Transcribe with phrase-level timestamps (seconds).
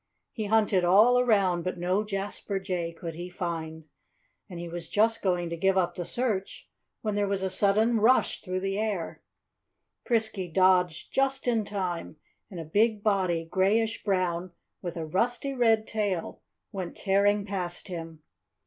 [0.31, 3.83] He hunted all around; but no Jasper Jay could he find.
[4.49, 6.67] And he was just going to give up the search
[7.03, 9.21] when there was a sudden rush through the air.
[10.03, 12.15] Frisky dodged just in time;
[12.49, 16.41] and a big body, grayish brown, with a rusty red tail,
[16.71, 18.23] went tearing past him.